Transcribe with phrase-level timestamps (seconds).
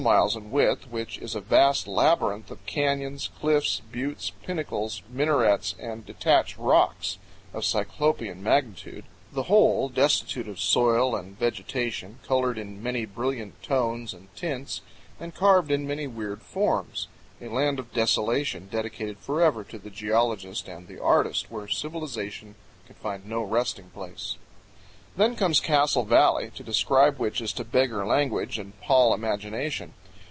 [0.03, 6.03] miles in width which is a vast labyrinth of canyons, cliffs, buttes, pinnacles, minarets, and
[6.07, 7.19] detached rocks
[7.53, 14.11] of Cyclopean magnitude, the whole destitute of soil and vegetation, colored in many brilliant tones
[14.11, 14.81] and tints,
[15.19, 17.07] and carved in many weird forms,
[17.39, 22.55] a land of desolation, dedicated forever to the geologist and the artist, where civilization
[22.87, 24.35] can find no resting place.
[25.17, 29.91] Then comes Castle Valley, to describe which is to beggar language and pall imagination.